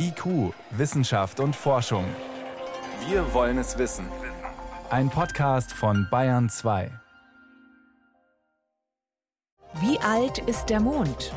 [0.00, 2.04] IQ, Wissenschaft und Forschung.
[3.08, 4.06] Wir wollen es wissen.
[4.90, 6.90] Ein Podcast von Bayern 2.
[9.80, 11.32] Wie alt ist der Mond?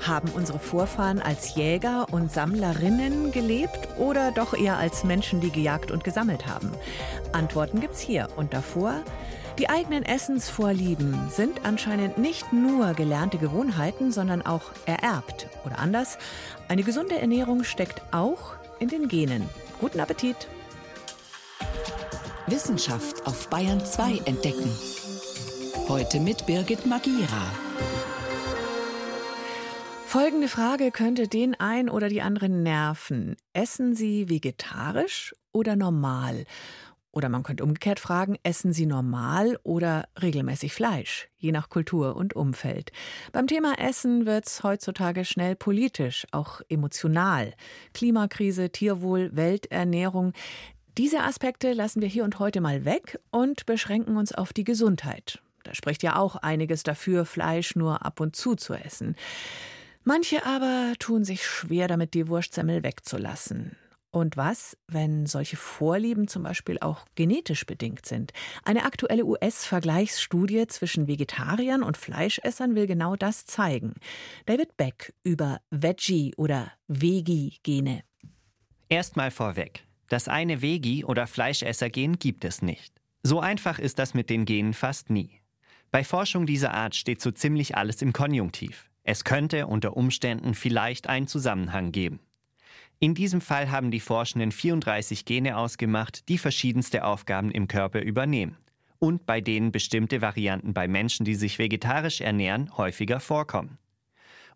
[0.00, 5.90] Haben unsere Vorfahren als Jäger und Sammlerinnen gelebt oder doch eher als Menschen, die gejagt
[5.90, 6.70] und gesammelt haben?
[7.32, 9.02] Antworten gibt's hier und davor.
[9.58, 15.48] Die eigenen Essensvorlieben sind anscheinend nicht nur gelernte Gewohnheiten, sondern auch ererbt.
[15.64, 16.18] Oder anders,
[16.68, 19.48] eine gesunde Ernährung steckt auch in den Genen.
[19.80, 20.36] Guten Appetit!
[22.46, 24.70] Wissenschaft auf Bayern 2 entdecken.
[25.88, 27.65] Heute mit Birgit Magira.
[30.18, 33.36] Folgende Frage könnte den ein oder die anderen nerven.
[33.52, 36.46] Essen Sie vegetarisch oder normal?
[37.12, 42.34] Oder man könnte umgekehrt fragen, essen Sie normal oder regelmäßig Fleisch, je nach Kultur und
[42.34, 42.92] Umfeld.
[43.32, 47.52] Beim Thema Essen wird es heutzutage schnell politisch, auch emotional.
[47.92, 50.32] Klimakrise, Tierwohl, Welternährung.
[50.96, 55.42] Diese Aspekte lassen wir hier und heute mal weg und beschränken uns auf die Gesundheit.
[55.62, 59.14] Da spricht ja auch einiges dafür, Fleisch nur ab und zu zu essen.
[60.08, 63.74] Manche aber tun sich schwer damit, die Wurstsemmel wegzulassen.
[64.12, 68.32] Und was, wenn solche Vorlieben zum Beispiel auch genetisch bedingt sind?
[68.62, 73.94] Eine aktuelle US-Vergleichsstudie zwischen Vegetariern und Fleischessern will genau das zeigen.
[74.46, 78.04] David Beck über Veggie- oder Vegi-Gene.
[78.88, 79.82] Erstmal vorweg.
[80.08, 82.94] Das eine Vegi- oder Fleischesser-Gen gibt es nicht.
[83.24, 85.40] So einfach ist das mit den Genen fast nie.
[85.90, 88.88] Bei Forschung dieser Art steht so ziemlich alles im Konjunktiv.
[89.08, 92.18] Es könnte unter Umständen vielleicht einen Zusammenhang geben.
[92.98, 98.56] In diesem Fall haben die Forschenden 34 Gene ausgemacht, die verschiedenste Aufgaben im Körper übernehmen
[98.98, 103.78] und bei denen bestimmte Varianten bei Menschen, die sich vegetarisch ernähren, häufiger vorkommen.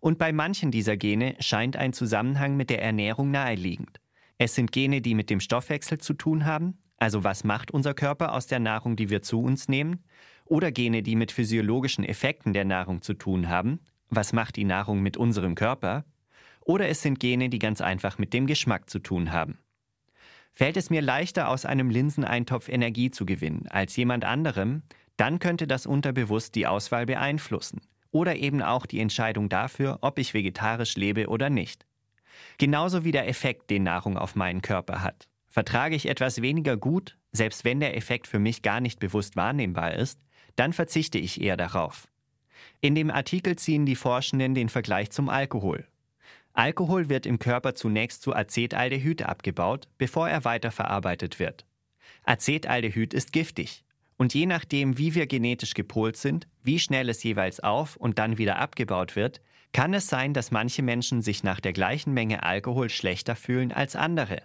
[0.00, 4.00] Und bei manchen dieser Gene scheint ein Zusammenhang mit der Ernährung naheliegend.
[4.36, 8.34] Es sind Gene, die mit dem Stoffwechsel zu tun haben, also was macht unser Körper
[8.34, 10.02] aus der Nahrung, die wir zu uns nehmen,
[10.44, 13.78] oder Gene, die mit physiologischen Effekten der Nahrung zu tun haben,
[14.10, 16.04] was macht die Nahrung mit unserem Körper,
[16.60, 19.58] oder es sind Gene, die ganz einfach mit dem Geschmack zu tun haben.
[20.52, 24.82] Fällt es mir leichter, aus einem Linseneintopf Energie zu gewinnen als jemand anderem,
[25.16, 30.34] dann könnte das unterbewusst die Auswahl beeinflussen oder eben auch die Entscheidung dafür, ob ich
[30.34, 31.86] vegetarisch lebe oder nicht.
[32.58, 35.28] Genauso wie der Effekt, den Nahrung auf meinen Körper hat.
[35.48, 39.94] Vertrage ich etwas weniger gut, selbst wenn der Effekt für mich gar nicht bewusst wahrnehmbar
[39.94, 40.20] ist,
[40.56, 42.08] dann verzichte ich eher darauf.
[42.80, 45.86] In dem Artikel ziehen die Forschenden den Vergleich zum Alkohol
[46.52, 51.64] Alkohol wird im Körper zunächst zu Acetaldehyd abgebaut, bevor er weiterverarbeitet wird.
[52.24, 53.84] Acetaldehyd ist giftig.
[54.16, 58.36] Und je nachdem, wie wir genetisch gepolt sind, wie schnell es jeweils auf und dann
[58.36, 59.40] wieder abgebaut wird,
[59.72, 63.96] kann es sein, dass manche Menschen sich nach der gleichen Menge Alkohol schlechter fühlen als
[63.96, 64.42] andere.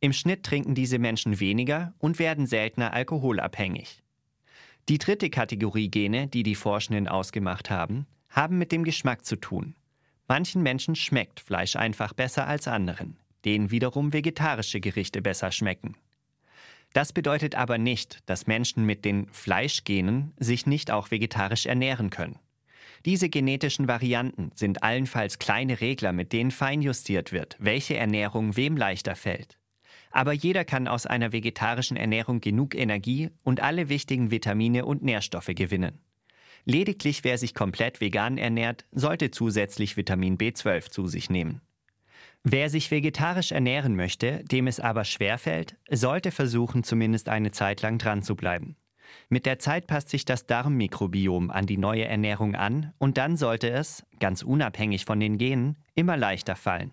[0.00, 4.02] Im Schnitt trinken diese Menschen weniger und werden seltener alkoholabhängig.
[4.88, 9.74] Die dritte Kategorie Gene, die die Forschenden ausgemacht haben, haben mit dem Geschmack zu tun.
[10.28, 15.94] Manchen Menschen schmeckt Fleisch einfach besser als anderen, denen wiederum vegetarische Gerichte besser schmecken.
[16.94, 22.38] Das bedeutet aber nicht, dass Menschen mit den Fleischgenen sich nicht auch vegetarisch ernähren können.
[23.04, 29.16] Diese genetischen Varianten sind allenfalls kleine Regler, mit denen feinjustiert wird, welche Ernährung wem leichter
[29.16, 29.58] fällt.
[30.10, 35.50] Aber jeder kann aus einer vegetarischen Ernährung genug Energie und alle wichtigen Vitamine und Nährstoffe
[35.54, 36.00] gewinnen.
[36.64, 41.60] Lediglich wer sich komplett vegan ernährt, sollte zusätzlich Vitamin B12 zu sich nehmen.
[42.44, 47.98] Wer sich vegetarisch ernähren möchte, dem es aber schwerfällt, sollte versuchen, zumindest eine Zeit lang
[47.98, 48.76] dran zu bleiben.
[49.28, 53.70] Mit der Zeit passt sich das Darmmikrobiom an die neue Ernährung an und dann sollte
[53.70, 56.92] es, ganz unabhängig von den Genen, immer leichter fallen.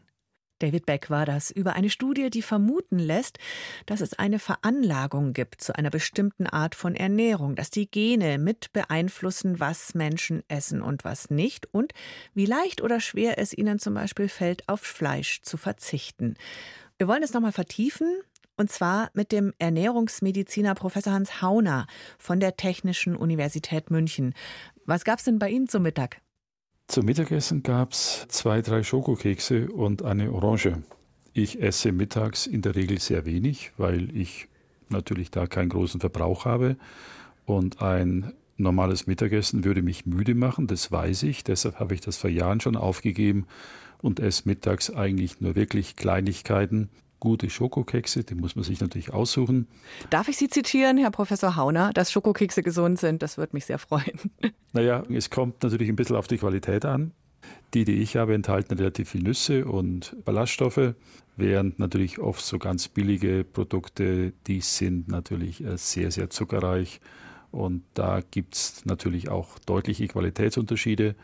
[0.60, 3.40] David Beck war das über eine Studie, die vermuten lässt,
[3.86, 8.72] dass es eine Veranlagung gibt zu einer bestimmten Art von Ernährung, dass die Gene mit
[8.72, 11.94] beeinflussen, was Menschen essen und was nicht und
[12.34, 16.36] wie leicht oder schwer es ihnen zum Beispiel fällt, auf Fleisch zu verzichten.
[16.98, 18.08] Wir wollen es nochmal vertiefen.
[18.58, 21.88] Und zwar mit dem Ernährungsmediziner Professor Hans Hauner
[22.18, 24.34] von der Technischen Universität München.
[24.86, 26.22] Was gab es denn bei Ihnen zum Mittag?
[26.88, 30.84] Zum Mittagessen gab es zwei, drei Schokokekse und eine Orange.
[31.34, 34.48] Ich esse mittags in der Regel sehr wenig, weil ich
[34.90, 36.78] natürlich da keinen großen Verbrauch habe.
[37.46, 41.44] Und ein normales Mittagessen würde mich müde machen, das weiß ich.
[41.44, 43.48] Deshalb habe ich das vor Jahren schon aufgegeben
[44.02, 46.90] und esse mittags eigentlich nur wirklich Kleinigkeiten,
[47.26, 49.68] gute Schokokekse, die muss man sich natürlich aussuchen.
[50.10, 53.22] Darf ich Sie zitieren, Herr Professor Hauner, dass Schokokekse gesund sind?
[53.22, 54.20] Das würde mich sehr freuen.
[54.72, 57.14] Naja, es kommt natürlich ein bisschen auf die Qualität an.
[57.74, 60.96] Die, die ich habe, enthalten relativ viel Nüsse und Ballaststoffe,
[61.38, 67.00] während natürlich oft so ganz billige Produkte, die sind natürlich äh, sehr, sehr zuckerreich.
[67.52, 71.16] Und da gibt es natürlich auch deutliche Qualitätsunterschiede,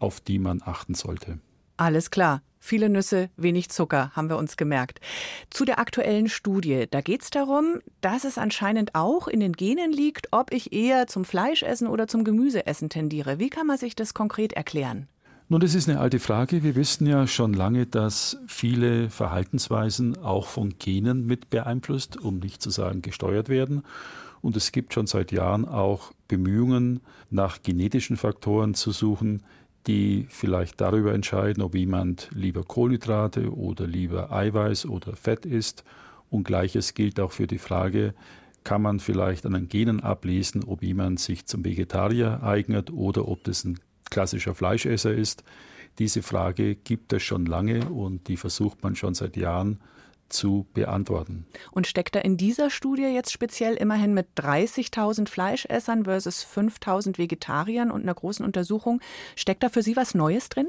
[0.00, 1.38] auf die man achten sollte.
[1.78, 2.42] Alles klar.
[2.68, 5.00] Viele Nüsse, wenig Zucker, haben wir uns gemerkt.
[5.48, 9.90] Zu der aktuellen Studie, da geht es darum, dass es anscheinend auch in den Genen
[9.90, 13.38] liegt, ob ich eher zum Fleischessen oder zum Gemüseessen tendiere.
[13.38, 15.08] Wie kann man sich das konkret erklären?
[15.48, 16.62] Nun, das ist eine alte Frage.
[16.62, 22.60] Wir wissen ja schon lange, dass viele Verhaltensweisen auch von Genen mit beeinflusst, um nicht
[22.60, 23.82] zu sagen gesteuert werden.
[24.42, 27.00] Und es gibt schon seit Jahren auch Bemühungen,
[27.30, 29.42] nach genetischen Faktoren zu suchen,
[29.88, 35.82] die vielleicht darüber entscheiden, ob jemand lieber Kohlenhydrate oder lieber Eiweiß oder Fett isst.
[36.28, 38.14] Und gleiches gilt auch für die Frage,
[38.64, 43.44] kann man vielleicht an den Genen ablesen, ob jemand sich zum Vegetarier eignet oder ob
[43.44, 43.80] das ein
[44.10, 45.42] klassischer Fleischesser ist.
[45.98, 49.80] Diese Frage gibt es schon lange und die versucht man schon seit Jahren
[50.28, 51.46] zu beantworten.
[51.70, 57.90] Und steckt da in dieser Studie jetzt speziell immerhin mit 30.000 Fleischessern versus 5.000 Vegetariern
[57.90, 59.00] und einer großen Untersuchung,
[59.36, 60.68] steckt da für Sie was Neues drin?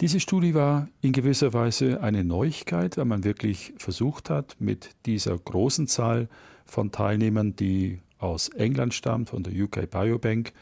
[0.00, 5.36] Diese Studie war in gewisser Weise eine Neuigkeit, weil man wirklich versucht hat, mit dieser
[5.36, 6.28] großen Zahl
[6.64, 10.52] von Teilnehmern, die aus England stammt, von der UK Biobank,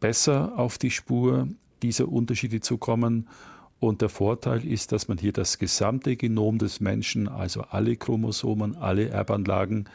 [0.00, 1.48] besser auf die Spur
[1.82, 3.28] dieser Unterschiede zu kommen
[3.78, 8.76] und der Vorteil ist, dass man hier das gesamte Genom des Menschen, also alle Chromosomen,
[8.76, 9.88] alle Erbanlagen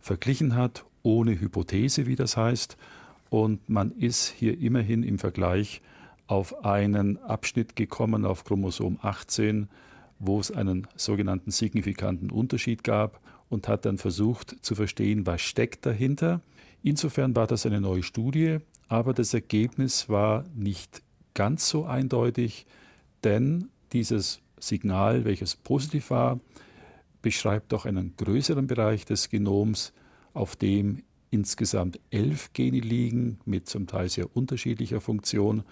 [0.00, 2.76] verglichen hat, ohne Hypothese, wie das heißt.
[3.30, 5.82] Und man ist hier immerhin im Vergleich
[6.26, 9.68] auf einen Abschnitt gekommen, auf Chromosom 18,
[10.18, 15.86] wo es einen sogenannten signifikanten Unterschied gab und hat dann versucht zu verstehen, was steckt
[15.86, 16.40] dahinter.
[16.82, 18.58] Insofern war das eine neue Studie,
[18.88, 21.02] aber das Ergebnis war nicht
[21.34, 22.66] ganz so eindeutig,
[23.24, 26.40] denn dieses Signal, welches positiv war,
[27.22, 29.92] beschreibt doch einen größeren Bereich des Genoms,
[30.34, 35.62] auf dem insgesamt elf Gene liegen, mit zum Teil sehr unterschiedlicher Funktion.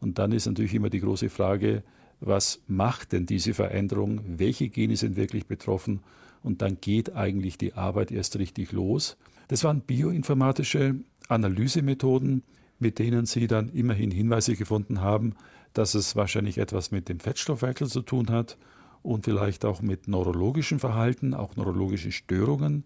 [0.00, 1.82] Und dann ist natürlich immer die große Frage,
[2.20, 4.20] was macht denn diese Veränderung?
[4.38, 6.00] Welche Gene sind wirklich betroffen?
[6.42, 9.16] Und dann geht eigentlich die Arbeit erst richtig los.
[9.48, 10.96] Das waren bioinformatische
[11.28, 12.42] Analysemethoden,
[12.78, 15.34] mit denen Sie dann immerhin Hinweise gefunden haben,
[15.74, 18.56] dass es wahrscheinlich etwas mit dem Fettstoffwechsel zu tun hat
[19.02, 22.84] und vielleicht auch mit neurologischem Verhalten, auch neurologische Störungen.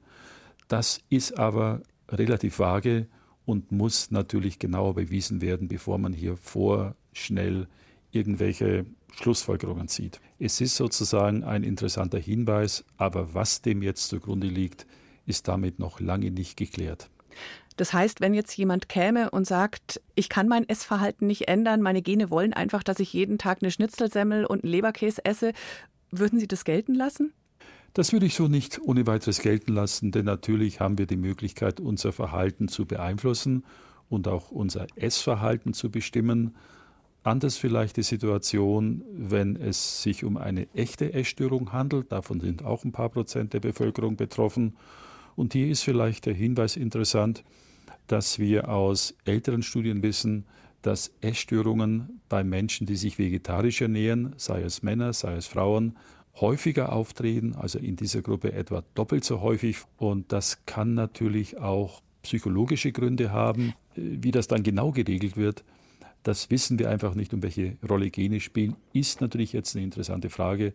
[0.66, 3.06] Das ist aber relativ vage
[3.44, 7.68] und muss natürlich genauer bewiesen werden, bevor man hier vorschnell
[8.10, 10.20] irgendwelche Schlussfolgerungen zieht.
[10.38, 14.86] Es ist sozusagen ein interessanter Hinweis, aber was dem jetzt zugrunde liegt,
[15.26, 17.10] ist damit noch lange nicht geklärt.
[17.78, 22.02] Das heißt, wenn jetzt jemand käme und sagt, ich kann mein Essverhalten nicht ändern, meine
[22.02, 25.52] Gene wollen einfach, dass ich jeden Tag eine Schnitzelsemmel und einen Leberkäse esse,
[26.10, 27.32] würden Sie das gelten lassen?
[27.94, 31.78] Das würde ich so nicht ohne weiteres gelten lassen, denn natürlich haben wir die Möglichkeit,
[31.78, 33.64] unser Verhalten zu beeinflussen
[34.08, 36.56] und auch unser Essverhalten zu bestimmen.
[37.22, 42.10] Anders vielleicht die Situation, wenn es sich um eine echte Essstörung handelt.
[42.10, 44.76] Davon sind auch ein paar Prozent der Bevölkerung betroffen.
[45.36, 47.44] Und hier ist vielleicht der Hinweis interessant,
[48.08, 50.44] dass wir aus älteren Studien wissen,
[50.82, 55.96] dass Essstörungen bei Menschen, die sich vegetarisch ernähren, sei es Männer, sei es Frauen,
[56.40, 59.78] häufiger auftreten, also in dieser Gruppe etwa doppelt so häufig.
[59.96, 63.74] Und das kann natürlich auch psychologische Gründe haben.
[63.94, 65.64] Wie das dann genau geregelt wird,
[66.22, 70.30] das wissen wir einfach nicht, um welche Rolle Gene spielen, ist natürlich jetzt eine interessante
[70.30, 70.74] Frage,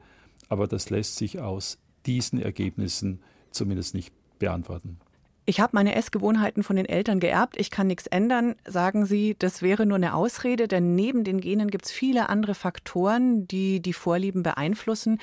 [0.50, 3.20] aber das lässt sich aus diesen Ergebnissen
[3.52, 4.98] zumindest nicht beantworten.
[5.46, 8.56] Ich habe meine Essgewohnheiten von den Eltern geerbt, ich kann nichts ändern.
[8.66, 12.56] Sagen Sie, das wäre nur eine Ausrede, denn neben den Genen gibt es viele andere
[12.56, 15.20] Faktoren, die die Vorlieben beeinflussen.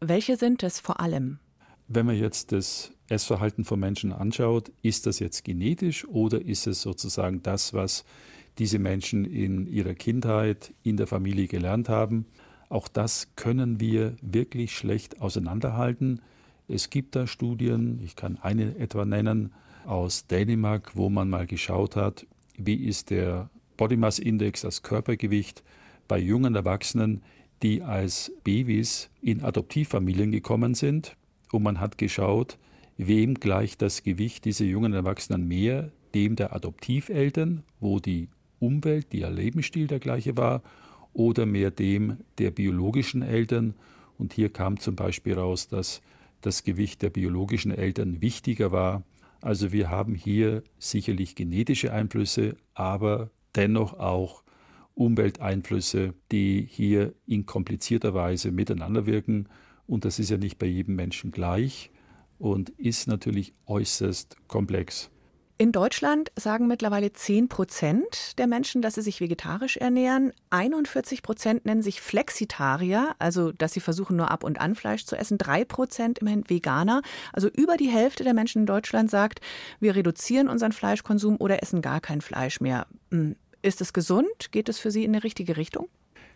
[0.00, 1.38] Welche sind es vor allem?
[1.86, 6.80] Wenn man jetzt das Essverhalten von Menschen anschaut, ist das jetzt genetisch oder ist es
[6.80, 8.04] sozusagen das, was
[8.58, 12.24] diese Menschen in ihrer Kindheit, in der Familie gelernt haben?
[12.70, 16.22] Auch das können wir wirklich schlecht auseinanderhalten.
[16.72, 19.52] Es gibt da Studien, ich kann eine etwa nennen,
[19.84, 22.26] aus Dänemark, wo man mal geschaut hat,
[22.56, 25.62] wie ist der Body Mass Index, das Körpergewicht
[26.08, 27.20] bei jungen Erwachsenen,
[27.62, 31.14] die als Babys in Adoptivfamilien gekommen sind.
[31.50, 32.56] Und man hat geschaut,
[32.96, 38.28] wem gleicht das Gewicht dieser jungen Erwachsenen mehr, dem der Adoptiveltern, wo die
[38.60, 40.62] Umwelt, der Lebensstil der gleiche war,
[41.12, 43.74] oder mehr dem der biologischen Eltern.
[44.16, 46.00] Und hier kam zum Beispiel raus, dass
[46.42, 49.02] das Gewicht der biologischen Eltern wichtiger war.
[49.40, 54.44] Also wir haben hier sicherlich genetische Einflüsse, aber dennoch auch
[54.94, 59.48] Umwelteinflüsse, die hier in komplizierter Weise miteinander wirken.
[59.86, 61.90] Und das ist ja nicht bei jedem Menschen gleich
[62.38, 65.10] und ist natürlich äußerst komplex.
[65.62, 70.32] In Deutschland sagen mittlerweile 10 Prozent der Menschen, dass sie sich vegetarisch ernähren.
[70.50, 75.14] 41 Prozent nennen sich Flexitarier, also dass sie versuchen, nur ab und an Fleisch zu
[75.14, 75.38] essen.
[75.38, 77.00] 3 Prozent immerhin Veganer.
[77.32, 79.40] Also über die Hälfte der Menschen in Deutschland sagt,
[79.78, 82.88] wir reduzieren unseren Fleischkonsum oder essen gar kein Fleisch mehr.
[83.12, 84.50] Hm, ist es gesund?
[84.50, 85.86] Geht es für Sie in die richtige Richtung?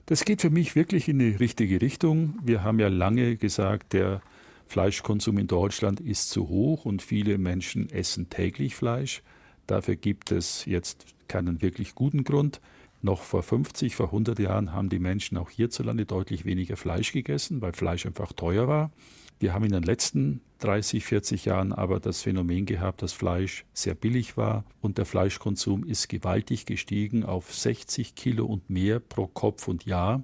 [0.06, 2.38] Das geht für mich wirklich in die richtige Richtung.
[2.44, 4.22] Wir haben ja lange gesagt, der
[4.66, 9.22] Fleischkonsum in Deutschland ist zu hoch und viele Menschen essen täglich Fleisch.
[9.66, 12.60] Dafür gibt es jetzt keinen wirklich guten Grund.
[13.02, 17.60] Noch vor 50, vor 100 Jahren haben die Menschen auch hierzulande deutlich weniger Fleisch gegessen,
[17.62, 18.90] weil Fleisch einfach teuer war.
[19.38, 23.94] Wir haben in den letzten 30, 40 Jahren aber das Phänomen gehabt, dass Fleisch sehr
[23.94, 29.68] billig war und der Fleischkonsum ist gewaltig gestiegen auf 60 Kilo und mehr pro Kopf
[29.68, 30.22] und Jahr.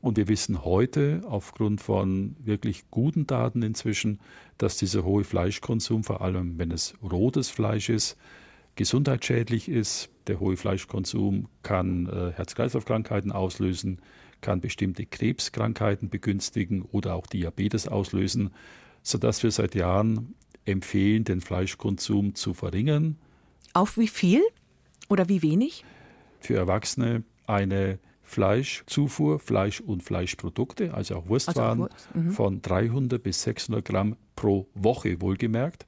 [0.00, 4.18] Und wir wissen heute aufgrund von wirklich guten Daten inzwischen,
[4.56, 8.16] dass dieser hohe Fleischkonsum, vor allem wenn es rotes Fleisch ist,
[8.76, 10.08] gesundheitsschädlich ist.
[10.26, 14.00] Der hohe Fleischkonsum kann äh, Herz-Kreislauf-Krankheiten auslösen,
[14.40, 18.54] kann bestimmte Krebskrankheiten begünstigen oder auch Diabetes auslösen,
[19.02, 23.16] sodass wir seit Jahren empfehlen, den Fleischkonsum zu verringern.
[23.74, 24.42] Auf wie viel
[25.10, 25.84] oder wie wenig?
[26.40, 27.98] Für Erwachsene eine
[28.30, 32.30] Fleischzufuhr, Fleisch und Fleischprodukte, also auch Wurstwaren, also auch mhm.
[32.30, 35.84] von 300 bis 600 Gramm pro Woche wohlgemerkt.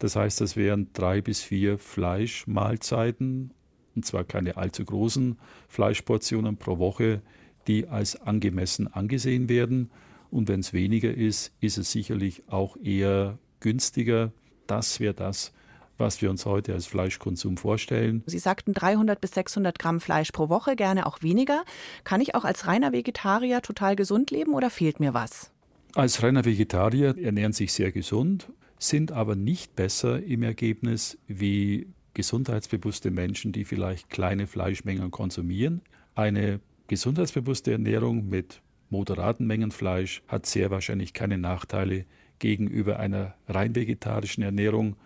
[0.00, 3.54] Das heißt, das wären drei bis vier Fleischmahlzeiten,
[3.94, 7.22] und zwar keine allzu großen Fleischportionen pro Woche,
[7.68, 9.92] die als angemessen angesehen werden.
[10.32, 14.32] Und wenn es weniger ist, ist es sicherlich auch eher günstiger.
[14.66, 15.52] Das wäre das,
[15.98, 18.22] was wir uns heute als Fleischkonsum vorstellen.
[18.26, 21.64] Sie sagten 300 bis 600 Gramm Fleisch pro Woche, gerne auch weniger.
[22.04, 25.50] Kann ich auch als reiner Vegetarier total gesund leben oder fehlt mir was?
[25.94, 33.10] Als reiner Vegetarier ernähren sich sehr gesund, sind aber nicht besser im Ergebnis wie gesundheitsbewusste
[33.10, 35.82] Menschen, die vielleicht kleine Fleischmengen konsumieren.
[36.14, 42.04] Eine gesundheitsbewusste Ernährung mit moderaten Mengen Fleisch hat sehr wahrscheinlich keine Nachteile
[42.38, 44.96] gegenüber einer rein vegetarischen Ernährung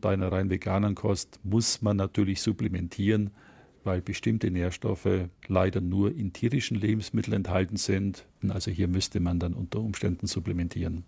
[0.00, 3.30] bei einer rein veganen Kost muss man natürlich supplementieren,
[3.84, 8.26] weil bestimmte Nährstoffe leider nur in tierischen Lebensmitteln enthalten sind.
[8.48, 11.04] Also hier müsste man dann unter Umständen supplementieren.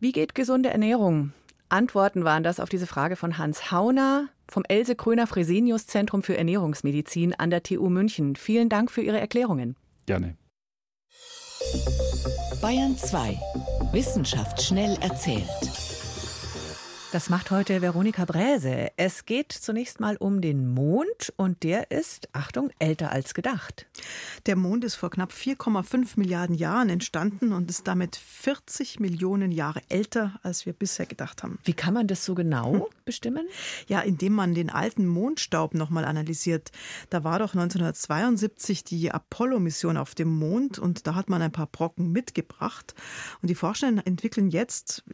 [0.00, 1.32] Wie geht gesunde Ernährung?
[1.68, 6.36] Antworten waren das auf diese Frage von Hans Hauner vom Else Kröner Fresenius Zentrum für
[6.36, 8.36] Ernährungsmedizin an der TU München.
[8.36, 9.76] Vielen Dank für Ihre Erklärungen.
[10.06, 10.36] Gerne.
[12.60, 13.38] Bayern 2.
[13.92, 15.93] Wissenschaft schnell erzählt.
[17.14, 18.90] Das macht heute Veronika Bräse.
[18.96, 23.86] Es geht zunächst mal um den Mond und der ist, Achtung, älter als gedacht.
[24.46, 29.80] Der Mond ist vor knapp 4,5 Milliarden Jahren entstanden und ist damit 40 Millionen Jahre
[29.88, 31.60] älter, als wir bisher gedacht haben.
[31.62, 33.46] Wie kann man das so genau bestimmen?
[33.86, 36.72] Ja, indem man den alten Mondstaub nochmal analysiert.
[37.10, 41.68] Da war doch 1972 die Apollo-Mission auf dem Mond und da hat man ein paar
[41.68, 42.92] Brocken mitgebracht.
[43.40, 45.04] Und die Forscher entwickeln jetzt,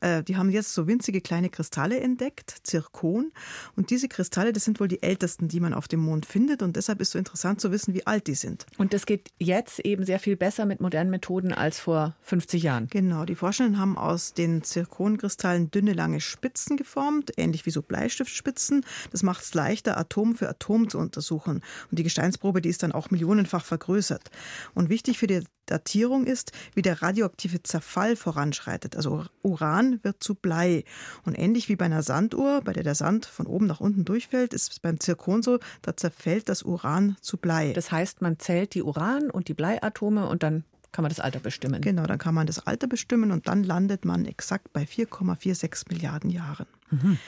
[0.00, 3.32] äh, die haben jetzt so winzige winzige kleine Kristalle entdeckt, Zirkon.
[3.76, 6.60] Und diese Kristalle, das sind wohl die ältesten, die man auf dem Mond findet.
[6.60, 8.66] Und deshalb ist es so interessant zu wissen, wie alt die sind.
[8.76, 12.88] Und das geht jetzt eben sehr viel besser mit modernen Methoden als vor 50 Jahren.
[12.90, 18.84] Genau, die Forschenden haben aus den Zirkonkristallen dünne, lange Spitzen geformt, ähnlich wie so Bleistiftspitzen.
[19.10, 21.62] Das macht es leichter, Atom für Atom zu untersuchen.
[21.90, 24.30] Und die Gesteinsprobe, die ist dann auch millionenfach vergrößert.
[24.74, 28.96] Und wichtig für die Datierung ist, wie der radioaktive Zerfall voranschreitet.
[28.96, 30.84] Also Uran wird zu Blei.
[31.24, 34.54] Und ähnlich wie bei einer Sanduhr, bei der der Sand von oben nach unten durchfällt,
[34.54, 37.72] ist es beim Zirkon so, da zerfällt das Uran zu Blei.
[37.72, 41.40] Das heißt, man zählt die Uran- und die Bleiatome und dann kann man das Alter
[41.40, 41.80] bestimmen.
[41.80, 46.30] Genau, dann kann man das Alter bestimmen und dann landet man exakt bei 4,46 Milliarden
[46.30, 46.66] Jahren.
[46.90, 47.18] Mhm.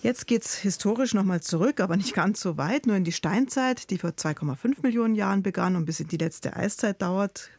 [0.00, 3.90] Jetzt geht es historisch nochmal zurück, aber nicht ganz so weit, nur in die Steinzeit,
[3.90, 7.50] die vor 2,5 Millionen Jahren begann und bis in die letzte Eiszeit dauert.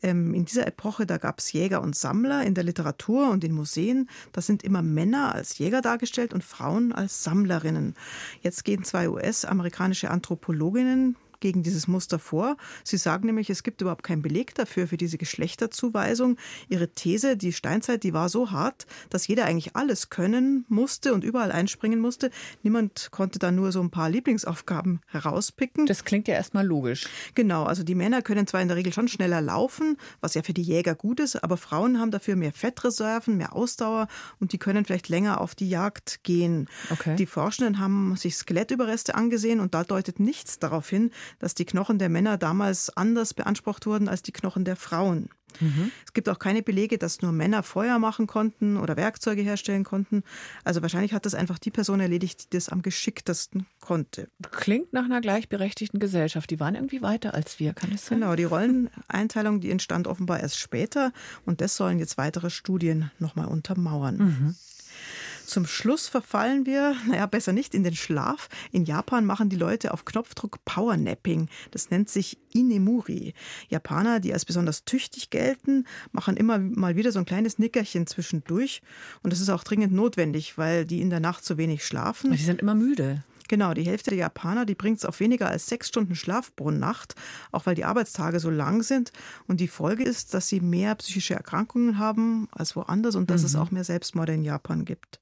[0.00, 3.52] Ähm, in dieser Epoche, da gab es Jäger und Sammler in der Literatur und in
[3.52, 4.08] Museen.
[4.30, 7.96] Da sind immer Männer als Jäger dargestellt und Frauen als Sammlerinnen.
[8.40, 12.56] Jetzt gehen zwei US-amerikanische Anthropologinnen gegen dieses Muster vor.
[12.84, 16.36] Sie sagen nämlich, es gibt überhaupt keinen Beleg dafür, für diese Geschlechterzuweisung.
[16.68, 21.24] Ihre These, die Steinzeit, die war so hart, dass jeder eigentlich alles können musste und
[21.24, 22.30] überall einspringen musste.
[22.62, 25.86] Niemand konnte da nur so ein paar Lieblingsaufgaben herauspicken.
[25.86, 27.08] Das klingt ja erstmal logisch.
[27.34, 30.52] Genau, also die Männer können zwar in der Regel schon schneller laufen, was ja für
[30.52, 34.84] die Jäger gut ist, aber Frauen haben dafür mehr Fettreserven, mehr Ausdauer und die können
[34.84, 36.68] vielleicht länger auf die Jagd gehen.
[36.90, 37.16] Okay.
[37.16, 41.98] Die Forschenden haben sich Skelettüberreste angesehen und da deutet nichts darauf hin, dass die Knochen
[41.98, 45.28] der Männer damals anders beansprucht wurden als die Knochen der Frauen.
[45.58, 45.90] Mhm.
[46.06, 50.22] Es gibt auch keine Belege, dass nur Männer Feuer machen konnten oder Werkzeuge herstellen konnten.
[50.64, 54.28] Also wahrscheinlich hat das einfach die Person erledigt, die das am geschicktesten konnte.
[54.50, 56.50] Klingt nach einer gleichberechtigten Gesellschaft.
[56.50, 58.20] Die waren irgendwie weiter als wir, kann es sein?
[58.20, 61.12] Genau, die Rolleneinteilung, die entstand offenbar erst später
[61.46, 64.16] und das sollen jetzt weitere Studien nochmal untermauern.
[64.16, 64.54] Mhm.
[65.50, 68.48] Zum Schluss verfallen wir, naja, besser nicht in den Schlaf.
[68.70, 71.48] In Japan machen die Leute auf Knopfdruck Powernapping.
[71.72, 73.34] Das nennt sich Inemuri.
[73.68, 78.80] Japaner, die als besonders tüchtig gelten, machen immer mal wieder so ein kleines Nickerchen zwischendurch.
[79.24, 82.30] Und das ist auch dringend notwendig, weil die in der Nacht zu wenig schlafen.
[82.30, 83.24] Die sind immer müde.
[83.50, 86.70] Genau, die Hälfte der Japaner, die bringt es auf weniger als sechs Stunden Schlaf pro
[86.70, 87.16] Nacht,
[87.50, 89.10] auch weil die Arbeitstage so lang sind.
[89.48, 93.46] Und die Folge ist, dass sie mehr psychische Erkrankungen haben als woanders und dass mhm.
[93.46, 95.18] es auch mehr Selbstmorde in Japan gibt.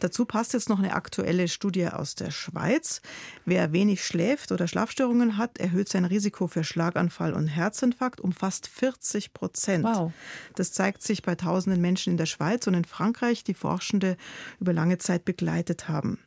[0.00, 3.02] Dazu passt jetzt noch eine aktuelle Studie aus der Schweiz.
[3.44, 8.66] Wer wenig schläft oder Schlafstörungen hat, erhöht sein Risiko für Schlaganfall und Herzinfarkt um fast
[8.66, 9.84] 40 Prozent.
[9.84, 10.12] Wow.
[10.56, 14.16] Das zeigt sich bei tausenden Menschen in der Schweiz und in Frankreich, die Forschende
[14.58, 16.18] über lange Zeit begleitet haben.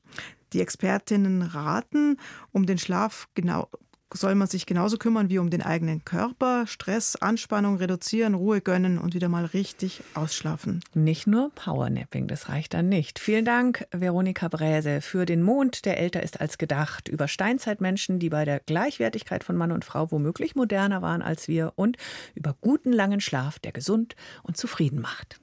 [0.53, 2.17] Die Expertinnen raten,
[2.51, 3.69] um den Schlaf genau
[4.13, 6.67] soll man sich genauso kümmern wie um den eigenen Körper.
[6.67, 10.81] Stress, Anspannung reduzieren, Ruhe gönnen und wieder mal richtig ausschlafen.
[10.93, 13.19] Nicht nur Powernapping, das reicht dann nicht.
[13.19, 18.29] Vielen Dank, Veronika Bräse, für den Mond, der älter ist als gedacht, über Steinzeitmenschen, die
[18.29, 21.97] bei der Gleichwertigkeit von Mann und Frau womöglich moderner waren als wir und
[22.35, 25.39] über guten langen Schlaf, der gesund und zufrieden macht.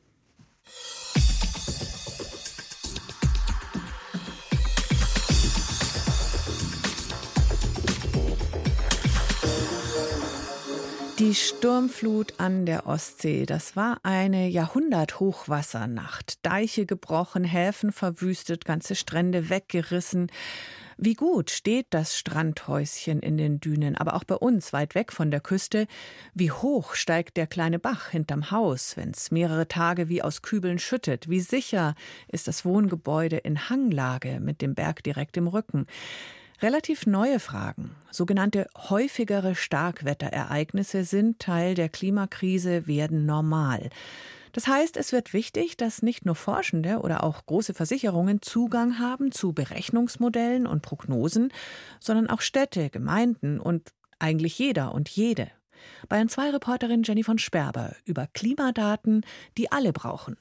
[11.20, 16.38] Die Sturmflut an der Ostsee, das war eine Jahrhundert-Hochwassernacht.
[16.46, 20.32] Deiche gebrochen, Häfen verwüstet, ganze Strände weggerissen.
[20.96, 25.30] Wie gut steht das Strandhäuschen in den Dünen, aber auch bei uns weit weg von
[25.30, 25.86] der Küste.
[26.32, 31.28] Wie hoch steigt der kleine Bach hinterm Haus, wenn's mehrere Tage wie aus Kübeln schüttet?
[31.28, 31.96] Wie sicher
[32.28, 35.86] ist das Wohngebäude in Hanglage mit dem Berg direkt im Rücken?
[36.62, 43.88] Relativ neue Fragen, sogenannte häufigere Starkwetterereignisse sind Teil der Klimakrise, werden normal.
[44.52, 49.32] Das heißt, es wird wichtig, dass nicht nur Forschende oder auch große Versicherungen Zugang haben
[49.32, 51.50] zu Berechnungsmodellen und Prognosen,
[51.98, 55.50] sondern auch Städte, Gemeinden und eigentlich jeder und jede.
[56.10, 59.24] Bayern 2 Reporterin Jenny von Sperber über Klimadaten,
[59.56, 60.36] die alle brauchen.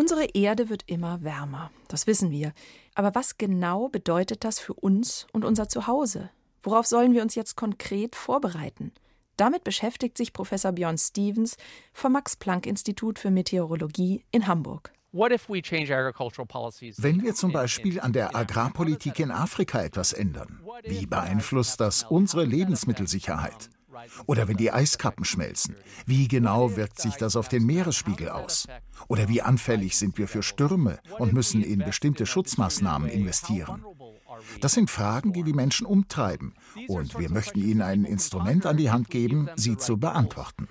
[0.00, 2.54] Unsere Erde wird immer wärmer, das wissen wir.
[2.94, 6.30] Aber was genau bedeutet das für uns und unser Zuhause?
[6.62, 8.92] Worauf sollen wir uns jetzt konkret vorbereiten?
[9.36, 11.58] Damit beschäftigt sich Professor Björn Stevens
[11.92, 14.90] vom Max-Planck-Institut für Meteorologie in Hamburg.
[15.12, 15.38] Wenn
[17.22, 23.68] wir zum Beispiel an der Agrarpolitik in Afrika etwas ändern, wie beeinflusst das unsere Lebensmittelsicherheit?
[24.26, 28.66] Oder wenn die Eiskappen schmelzen, wie genau wirkt sich das auf den Meeresspiegel aus?
[29.08, 33.84] Oder wie anfällig sind wir für Stürme und müssen in bestimmte Schutzmaßnahmen investieren?
[34.60, 36.54] Das sind Fragen, die die Menschen umtreiben,
[36.88, 40.68] und wir möchten ihnen ein Instrument an die Hand geben, sie zu beantworten.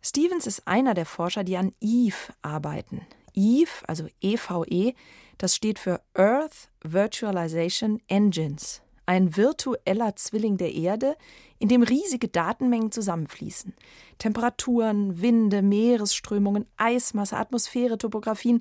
[0.00, 3.02] Stevens ist einer der Forscher, die an EVE arbeiten.
[3.34, 4.94] EVE, also EVE,
[5.38, 11.16] das steht für Earth Virtualization Engines ein virtueller Zwilling der Erde,
[11.58, 13.72] in dem riesige Datenmengen zusammenfließen.
[14.18, 18.60] Temperaturen, Winde, Meeresströmungen, Eismasse, Atmosphäre, Topografien,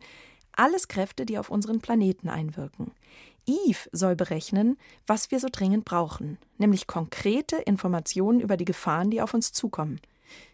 [0.53, 2.91] alles Kräfte, die auf unseren Planeten einwirken.
[3.45, 9.21] Eve soll berechnen, was wir so dringend brauchen, nämlich konkrete Informationen über die Gefahren, die
[9.21, 9.99] auf uns zukommen.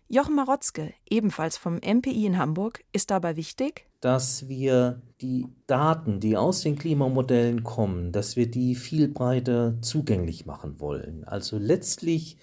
[0.07, 6.35] Jochen Marotzke, ebenfalls vom MPI in Hamburg, ist dabei wichtig, dass wir die Daten, die
[6.35, 11.23] aus den Klimamodellen kommen, dass wir die viel breiter zugänglich machen wollen.
[11.23, 12.37] Also letztlich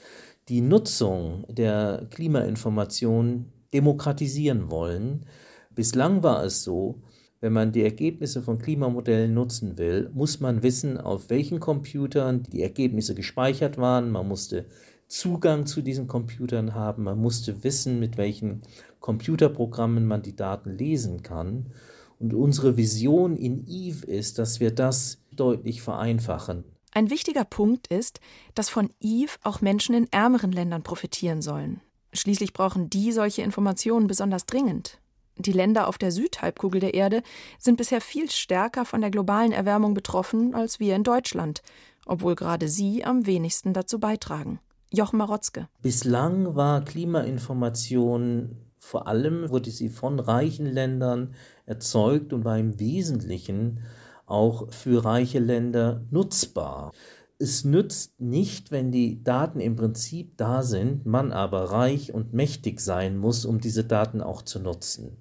[0.48, 5.26] die Nutzung der Klimainformation demokratisieren wollen.
[5.74, 7.02] Bislang war es so,
[7.40, 12.62] wenn man die Ergebnisse von Klimamodellen nutzen will, muss man wissen, auf welchen Computern die
[12.62, 14.10] Ergebnisse gespeichert waren.
[14.10, 14.66] Man musste
[15.10, 17.02] Zugang zu diesen Computern haben.
[17.02, 18.62] Man musste wissen, mit welchen
[19.00, 21.72] Computerprogrammen man die Daten lesen kann.
[22.20, 26.64] Und unsere Vision in Eve ist, dass wir das deutlich vereinfachen.
[26.92, 28.20] Ein wichtiger Punkt ist,
[28.54, 31.80] dass von Eve auch Menschen in ärmeren Ländern profitieren sollen.
[32.12, 35.00] Schließlich brauchen die solche Informationen besonders dringend.
[35.36, 37.22] Die Länder auf der Südhalbkugel der Erde
[37.58, 41.62] sind bisher viel stärker von der globalen Erwärmung betroffen als wir in Deutschland,
[42.06, 44.60] obwohl gerade sie am wenigsten dazu beitragen.
[44.92, 45.68] Jochen Marotzke.
[45.82, 51.34] Bislang war Klimainformation vor allem, wurde sie von reichen Ländern
[51.66, 53.80] erzeugt und war im Wesentlichen
[54.26, 56.92] auch für reiche Länder nutzbar.
[57.38, 62.80] es nützt nicht, wenn die Daten im Prinzip da sind, man aber reich und mächtig
[62.80, 65.16] sein muss, um diese Daten auch zu nutzen.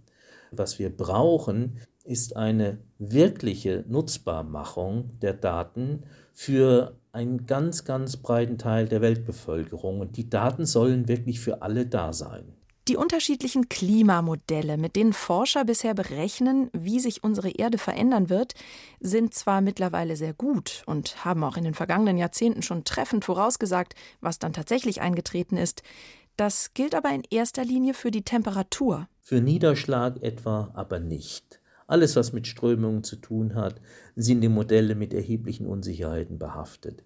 [0.51, 6.03] Was wir brauchen, ist eine wirkliche Nutzbarmachung der Daten
[6.33, 9.99] für einen ganz, ganz breiten Teil der Weltbevölkerung.
[9.99, 12.53] Und die Daten sollen wirklich für alle da sein.
[12.87, 18.55] Die unterschiedlichen Klimamodelle, mit denen Forscher bisher berechnen, wie sich unsere Erde verändern wird,
[18.99, 23.93] sind zwar mittlerweile sehr gut und haben auch in den vergangenen Jahrzehnten schon treffend vorausgesagt,
[24.21, 25.83] was dann tatsächlich eingetreten ist.
[26.35, 29.07] Das gilt aber in erster Linie für die Temperatur.
[29.21, 31.59] Für Niederschlag etwa aber nicht.
[31.89, 33.81] Alles, was mit Strömungen zu tun hat,
[34.15, 37.03] sind die Modelle mit erheblichen Unsicherheiten behaftet.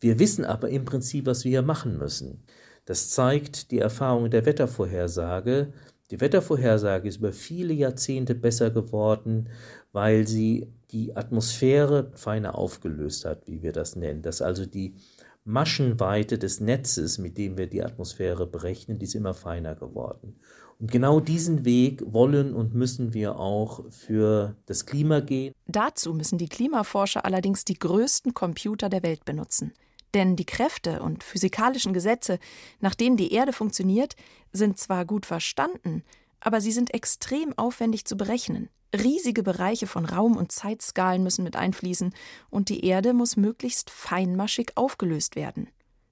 [0.00, 2.42] Wir wissen aber im Prinzip, was wir hier machen müssen.
[2.84, 5.72] Das zeigt die Erfahrung der Wettervorhersage.
[6.10, 9.50] Die Wettervorhersage ist über viele Jahrzehnte besser geworden,
[9.92, 14.22] weil sie die Atmosphäre feiner aufgelöst hat, wie wir das nennen.
[14.22, 14.96] Dass also die
[15.44, 20.34] Maschenweite des Netzes, mit dem wir die Atmosphäre berechnen, die ist immer feiner geworden.
[20.78, 25.54] Und genau diesen Weg wollen und müssen wir auch für das Klima gehen.
[25.66, 29.72] Dazu müssen die Klimaforscher allerdings die größten Computer der Welt benutzen.
[30.14, 32.38] Denn die Kräfte und physikalischen Gesetze,
[32.80, 34.14] nach denen die Erde funktioniert,
[34.52, 36.04] sind zwar gut verstanden,
[36.40, 38.68] aber sie sind extrem aufwendig zu berechnen.
[38.94, 42.14] Riesige Bereiche von Raum- und Zeitskalen müssen mit einfließen
[42.48, 45.68] und die Erde muss möglichst feinmaschig aufgelöst werden.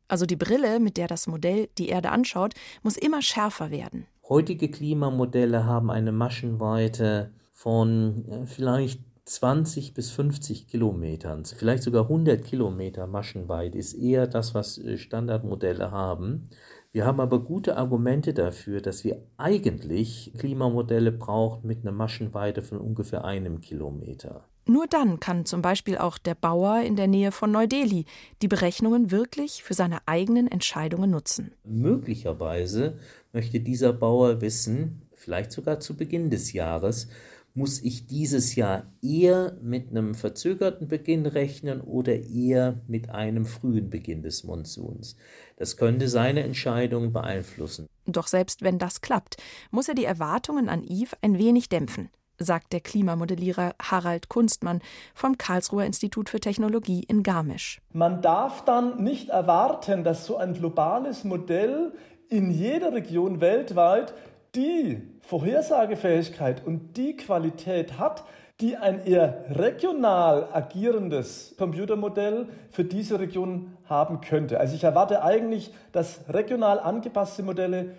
[0.09, 4.07] Also die Brille, mit der das Modell die Erde anschaut, muss immer schärfer werden.
[4.29, 12.45] Heutige Klimamodelle haben eine Maschenweite von äh, vielleicht 20 bis 50 Kilometern, vielleicht sogar 100
[12.45, 16.49] Kilometer maschenweit ist eher das, was äh, Standardmodelle haben.
[16.93, 22.79] Wir haben aber gute Argumente dafür, dass wir eigentlich Klimamodelle brauchen mit einer Maschenweite von
[22.79, 24.45] ungefähr einem Kilometer.
[24.67, 28.05] Nur dann kann zum Beispiel auch der Bauer in der Nähe von Neu-Delhi
[28.43, 31.53] die Berechnungen wirklich für seine eigenen Entscheidungen nutzen.
[31.65, 32.99] Möglicherweise
[33.33, 37.09] möchte dieser Bauer wissen, vielleicht sogar zu Beginn des Jahres,
[37.55, 43.91] muss ich dieses Jahr eher mit einem verzögerten Beginn rechnen oder eher mit einem frühen
[43.91, 45.17] Beginn des Monsuns?
[45.57, 47.87] Das könnte seine Entscheidung beeinflussen.
[48.07, 49.37] Doch selbst wenn das klappt,
[49.71, 54.81] muss er die Erwartungen an Yves ein wenig dämpfen, sagt der Klimamodellierer Harald Kunstmann
[55.15, 57.81] vom Karlsruher Institut für Technologie in Garmisch.
[57.93, 61.93] Man darf dann nicht erwarten, dass so ein globales Modell
[62.33, 64.15] in jeder Region weltweit
[64.55, 68.25] die Vorhersagefähigkeit und die Qualität hat,
[68.61, 74.61] die ein eher regional agierendes Computermodell für diese Region haben könnte.
[74.61, 77.97] Also ich erwarte eigentlich, dass regional angepasste Modelle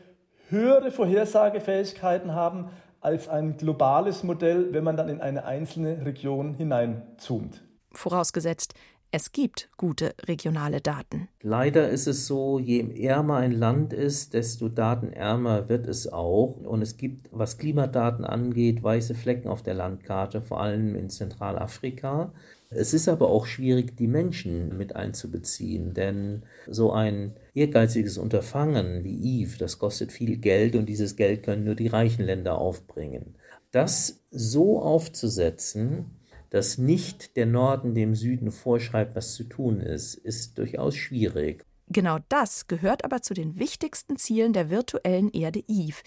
[0.50, 2.70] höhere Vorhersagefähigkeiten haben
[3.02, 7.62] als ein globales Modell, wenn man dann in eine einzelne Region hineinzoomt.
[7.92, 8.74] Vorausgesetzt,
[9.16, 11.28] es gibt gute regionale Daten.
[11.44, 16.56] Leider ist es so, je ärmer ein Land ist, desto datenärmer wird es auch.
[16.64, 22.34] Und es gibt, was Klimadaten angeht, weiße Flecken auf der Landkarte, vor allem in Zentralafrika.
[22.72, 29.42] Es ist aber auch schwierig, die Menschen mit einzubeziehen, denn so ein ehrgeiziges Unterfangen wie
[29.42, 33.36] Eve, das kostet viel Geld und dieses Geld können nur die reichen Länder aufbringen.
[33.70, 36.18] Das so aufzusetzen,
[36.54, 41.66] dass nicht der Norden dem Süden vorschreibt, was zu tun ist, ist durchaus schwierig.
[41.88, 45.98] Genau das gehört aber zu den wichtigsten Zielen der virtuellen Erde Eve,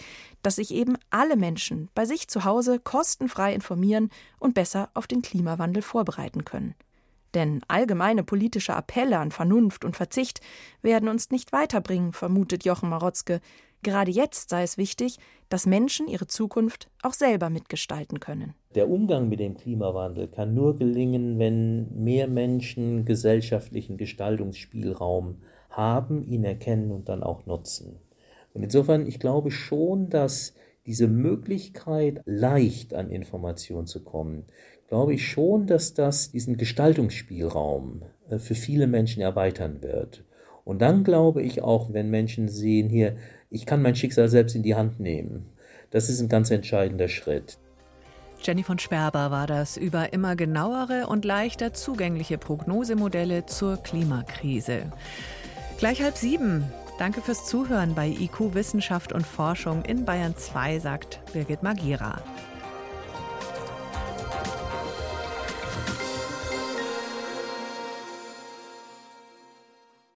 [0.43, 5.21] dass sich eben alle Menschen bei sich zu Hause kostenfrei informieren und besser auf den
[5.21, 6.77] Klimawandel vorbereiten können.
[7.35, 10.41] Denn allgemeine politische Appelle an Vernunft und Verzicht
[10.81, 13.41] werden uns nicht weiterbringen, vermutet Jochen Marotzke.
[13.83, 18.55] Gerade jetzt sei es wichtig, dass Menschen ihre Zukunft auch selber mitgestalten können.
[18.75, 25.37] Der Umgang mit dem Klimawandel kann nur gelingen, wenn mehr Menschen gesellschaftlichen Gestaltungsspielraum
[25.71, 28.01] haben, ihn erkennen und dann auch nutzen.
[28.55, 30.55] Und insofern, ich glaube schon, dass
[30.87, 34.45] diese Möglichkeit, leicht an Informationen zu kommen,
[34.89, 40.25] glaube ich schon, dass das diesen Gestaltungsspielraum äh, für viele Menschen erweitern wird.
[40.65, 43.17] Und dann glaube ich auch, wenn Menschen sehen hier,
[43.51, 45.47] ich kann mein Schicksal selbst in die Hand nehmen.
[45.91, 47.59] Das ist ein ganz entscheidender Schritt.
[48.43, 54.93] Jenny von Sperber war das über immer genauere und leichter zugängliche Prognosemodelle zur Klimakrise.
[55.79, 56.65] Gleich halb sieben.
[56.99, 62.23] Danke fürs Zuhören bei IQ Wissenschaft und Forschung in Bayern 2, sagt Birgit Magira.